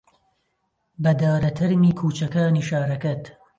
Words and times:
بەدارە 1.03 1.51
تەرمی 1.57 1.97
کووچەکانی 1.99 2.65
شارەکەت 2.69 3.23